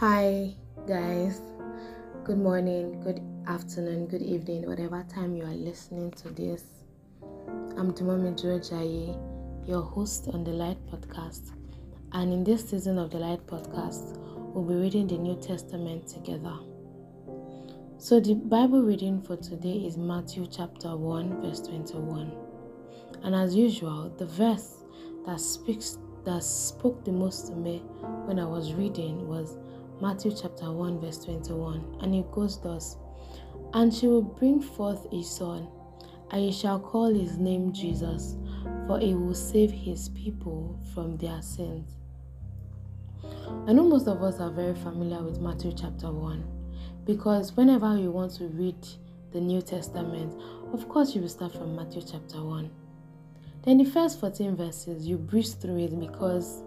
[0.00, 0.52] Hi,
[0.86, 1.40] guys.
[2.22, 6.64] Good morning, good afternoon, good evening, whatever time you are listening to this.
[7.78, 11.52] I'm Dumami Jojaye, your host on the Light Podcast.
[12.12, 14.18] And in this season of the Light Podcast,
[14.52, 16.58] we'll be reading the New Testament together.
[17.96, 22.36] So, the Bible reading for today is Matthew chapter 1, verse 21.
[23.22, 24.84] And as usual, the verse
[25.24, 27.78] that speaks that spoke the most to me
[28.26, 29.56] when I was reading was
[30.00, 31.98] Matthew chapter 1, verse 21.
[32.00, 32.96] And it goes thus
[33.72, 35.68] And she will bring forth a son,
[36.30, 38.36] and he shall call his name Jesus,
[38.86, 41.96] for he will save his people from their sins.
[43.66, 46.44] I know most of us are very familiar with Matthew chapter 1
[47.04, 48.76] because whenever you want to read
[49.32, 50.34] the New Testament,
[50.72, 52.70] of course you will start from Matthew chapter 1.
[53.62, 56.62] Then the first 14 verses, you breeze through it because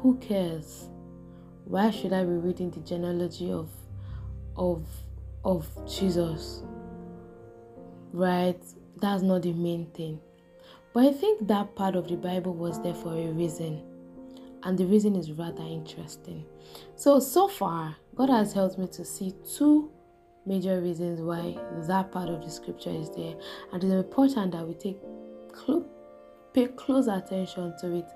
[0.00, 0.88] who cares?
[1.68, 3.68] Why should I be reading the genealogy of
[4.56, 4.86] of
[5.44, 6.62] of Jesus?
[8.12, 8.62] Right?
[8.98, 10.20] That's not the main thing.
[10.94, 13.82] But I think that part of the Bible was there for a reason.
[14.62, 16.44] And the reason is rather interesting.
[16.94, 19.90] So so far, God has helped me to see two
[20.46, 21.58] major reasons why
[21.88, 23.34] that part of the scripture is there.
[23.72, 25.00] And it's important that we take
[25.52, 25.84] cl-
[26.54, 28.06] pay close attention to it.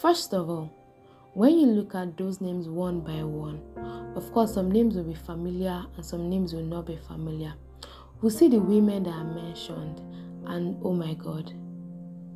[0.00, 0.77] First of all,
[1.38, 3.62] when you look at those names one by one,
[4.16, 7.54] of course, some names will be familiar and some names will not be familiar.
[8.20, 10.00] We'll see the women that are mentioned,
[10.48, 11.52] and oh my god,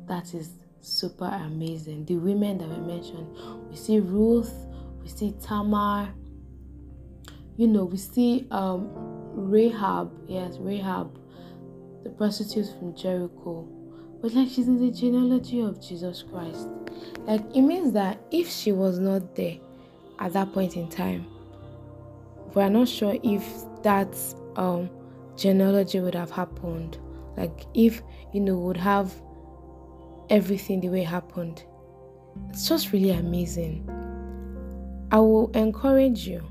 [0.07, 2.05] that is super amazing.
[2.05, 3.27] The women that were mentioned,
[3.69, 4.53] we see Ruth,
[5.01, 6.13] we see Tamar,
[7.57, 8.89] you know, we see um,
[9.33, 11.19] Rahab, yes, Rahab,
[12.05, 13.67] the prostitute from Jericho
[14.23, 16.69] but like she's in the genealogy of Jesus Christ.
[17.27, 19.57] Like it means that if she was not there
[20.17, 21.27] at that point in time,
[22.53, 23.45] we're not sure if
[23.83, 24.15] that
[24.55, 24.89] um
[25.35, 26.99] genealogy would have happened.
[27.35, 28.01] Like if
[28.31, 29.13] you know would have
[30.29, 31.65] everything the way it happened.
[32.49, 33.89] It's just really amazing.
[35.11, 36.41] I will encourage you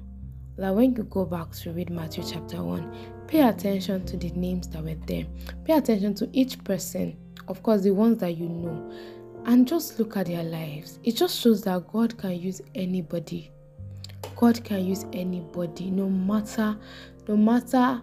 [0.59, 4.69] that when you go back to read Matthew chapter 1, pay attention to the names
[4.69, 5.25] that were there.
[5.65, 7.17] Pay attention to each person
[7.49, 8.93] of course, the ones that you know,
[9.45, 10.99] and just look at their lives.
[11.05, 13.51] It just shows that God can use anybody.
[14.37, 16.77] God can use anybody, no matter,
[17.29, 18.01] no matter,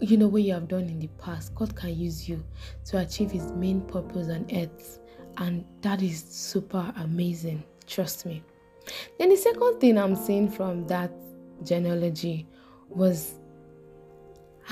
[0.00, 1.54] you know what you have done in the past.
[1.54, 2.42] God can use you
[2.86, 4.98] to achieve His main purpose on earth,
[5.38, 7.62] and that is super amazing.
[7.86, 8.42] Trust me.
[9.18, 11.12] Then the second thing I'm seeing from that
[11.62, 12.46] genealogy
[12.88, 13.34] was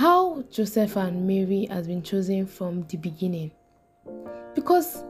[0.00, 3.50] how Joseph and Mary has been chosen from the beginning.
[4.54, 5.04] Because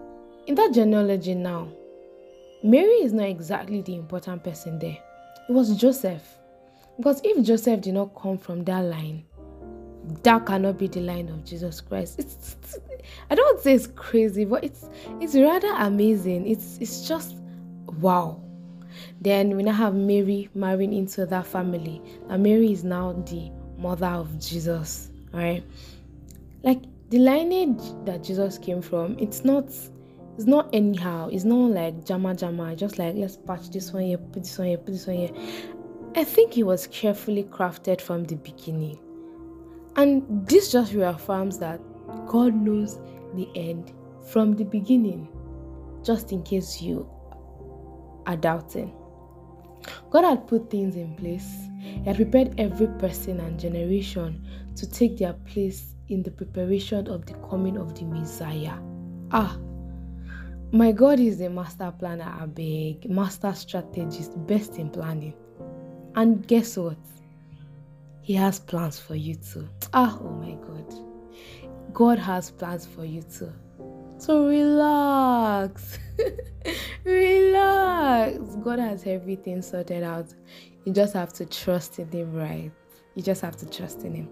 [0.48, 1.68] in that genealogy now,
[2.64, 4.98] Mary is not exactly the important person there.
[5.48, 6.24] It was Joseph.
[6.96, 9.24] Because if Joseph did not come from that line,
[10.24, 12.18] that cannot be the line of Jesus Christ.
[12.18, 12.78] It's, it's
[13.30, 14.90] I don't say it's crazy, but it's
[15.20, 16.48] it's rather amazing.
[16.48, 17.36] It's it's just
[18.00, 18.42] wow.
[19.20, 22.02] Then we now have Mary marrying into that family.
[22.28, 25.64] And Mary is now the mother of Jesus, right?
[26.62, 29.64] Like the lineage that Jesus came from, it's not
[30.36, 31.28] it's not anyhow.
[31.30, 34.68] It's not like jama jama, just like let's patch this one here, put this one
[34.68, 35.30] here, put this one here.
[36.14, 38.98] I think it was carefully crafted from the beginning.
[39.96, 41.80] And this just reaffirms that
[42.26, 42.98] God knows
[43.34, 43.92] the end
[44.28, 45.28] from the beginning,
[46.04, 47.08] just in case you
[48.26, 48.94] are doubting.
[50.10, 51.68] God had put things in place.
[51.78, 54.44] He had prepared every person and generation
[54.76, 58.78] to take their place in the preparation of the coming of the Messiah.
[59.32, 59.56] Ah,
[60.72, 65.34] my God is a master planner, a big master strategist, best in planning.
[66.14, 66.98] And guess what?
[68.22, 69.68] He has plans for you too.
[69.92, 70.94] Ah, oh my God.
[71.92, 73.52] God has plans for you too.
[74.20, 75.98] So relax.
[77.04, 78.38] relax.
[78.62, 80.34] God has everything sorted out.
[80.84, 82.70] You just have to trust in Him, right?
[83.14, 84.28] You just have to trust in Him.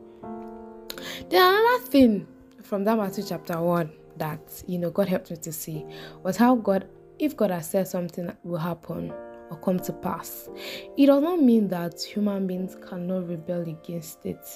[1.30, 2.26] Then another thing
[2.62, 5.86] from that Matthew chapter 1 that you know God helped me to see
[6.22, 6.86] was how God,
[7.18, 9.10] if God has said something will happen
[9.50, 10.50] or come to pass,
[10.98, 14.46] it does not mean that human beings cannot rebel against it.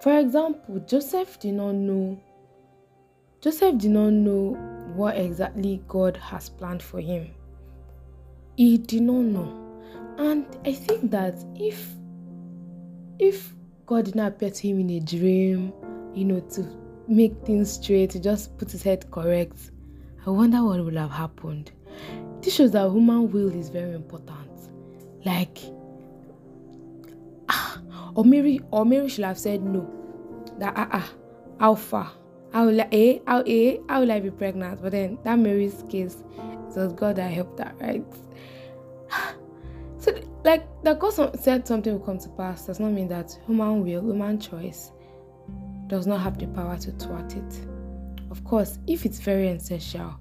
[0.00, 2.18] For example, Joseph did not know
[3.44, 4.54] Joseph did not know
[4.94, 7.28] what exactly God has planned for him.
[8.56, 9.60] He did not know.
[10.16, 11.86] And I think that if
[13.18, 13.52] if
[13.84, 15.74] God did not appear to him in a dream,
[16.14, 16.64] you know, to
[17.06, 19.72] make things straight, to just put his head correct,
[20.26, 21.70] I wonder what would have happened.
[22.40, 24.70] This shows that human will is very important.
[25.26, 25.58] Like,
[27.50, 27.78] ah,
[28.14, 29.86] or Mary, or Mary should have said no.
[30.60, 31.12] That ah ah,
[31.60, 32.10] how far?
[32.54, 34.80] How will I, eh, how eh, how will I be pregnant?
[34.80, 36.22] But then that Mary's case,
[36.70, 38.04] it was God that helped her, right?
[39.98, 40.12] So,
[40.44, 44.02] like, that God said something will come to pass does not mean that human will,
[44.02, 44.92] human choice,
[45.86, 47.60] does not have the power to thwart it.
[48.30, 50.14] Of course, if it's very essential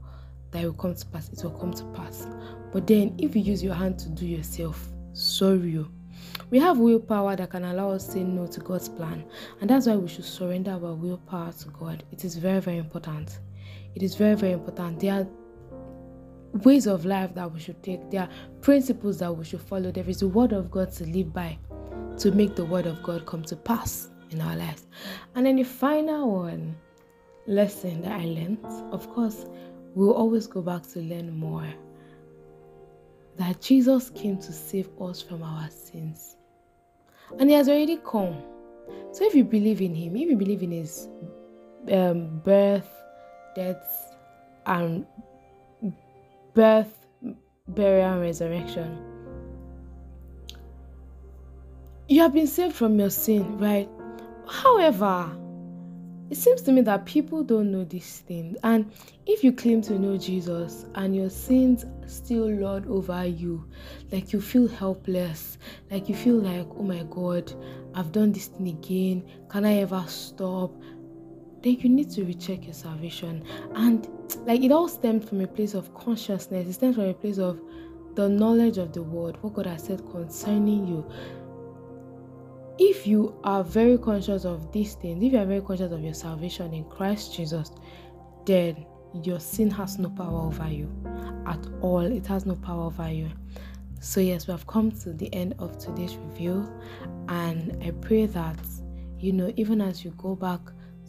[0.51, 2.25] that it will come to pass, it will come to pass.
[2.71, 5.86] But then, if you use your hand to do yourself, sorry.
[6.50, 9.24] We have willpower that can allow us to say no to God's plan,
[9.62, 12.04] and that's why we should surrender our willpower to God.
[12.12, 13.40] It is very, very important.
[13.96, 15.00] It is very, very important.
[15.00, 15.28] There are
[16.60, 18.30] ways of life that we should take, there are
[18.62, 19.92] principles that we should follow.
[19.92, 21.58] There is a word of God to live by
[22.20, 24.86] to make the word of God come to pass in our lives.
[25.36, 26.75] And then the final one
[27.48, 29.46] lesson that I learned, of course,
[29.96, 31.68] we'll always go back to learn more.
[33.38, 36.35] That Jesus came to save us from our sins.
[37.39, 38.41] And he has already come.
[39.12, 41.07] So if you believe in him, if you believe in his
[41.91, 42.89] um, birth,
[43.56, 44.15] death,
[44.65, 45.06] and
[46.53, 46.94] birth,
[47.68, 48.97] burial, and resurrection.
[52.07, 53.89] You have been saved from your sin, right?
[54.47, 55.36] However,
[56.33, 58.56] it seems to me that people don't know this thing.
[58.63, 58.91] And
[59.27, 63.69] if you claim to know Jesus and your sins still lord over you,
[64.12, 65.59] like you feel helpless,
[65.91, 67.53] like you feel like, oh my God,
[67.94, 70.74] I've done this thing again, can I ever stop?
[71.62, 73.45] Then you need to recheck your salvation.
[73.75, 74.07] And
[74.47, 77.62] like it all stemmed from a place of consciousness, it stems from a place of
[78.15, 81.07] the knowledge of the word, what God has said concerning you.
[82.80, 86.14] If you are very conscious of these things, if you are very conscious of your
[86.14, 87.72] salvation in Christ Jesus,
[88.46, 88.86] then
[89.24, 90.92] your sin has no power over you
[91.46, 92.02] at all.
[92.02, 93.30] It has no power over you.
[94.02, 96.70] So, yes, we have come to the end of today's review,
[97.30, 98.58] and I pray that
[99.24, 100.60] you know, even as you go back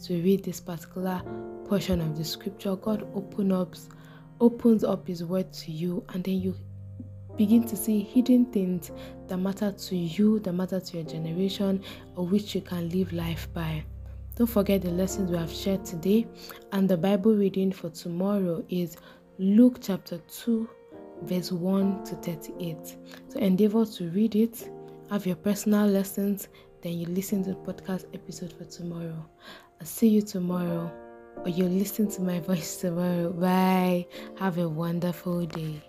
[0.03, 1.21] to read this particular
[1.67, 3.75] portion of the scripture, God open up,
[4.39, 6.55] opens up His word to you, and then you
[7.37, 8.91] begin to see hidden things
[9.27, 11.81] that matter to you, that matter to your generation,
[12.15, 13.83] or which you can live life by.
[14.35, 16.27] Don't forget the lessons we have shared today,
[16.71, 18.97] and the Bible reading for tomorrow is
[19.39, 20.69] Luke chapter 2,
[21.23, 22.97] verse 1 to 38.
[23.29, 24.69] So endeavor to read it,
[25.09, 26.49] have your personal lessons,
[26.81, 29.25] then you listen to the podcast episode for tomorrow.
[29.79, 30.91] I'll see you tomorrow,
[31.37, 33.31] or you'll listen to my voice tomorrow.
[33.31, 34.05] Bye.
[34.37, 35.81] Have a wonderful day.